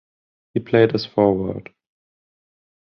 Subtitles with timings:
[0.55, 1.69] He played as forward.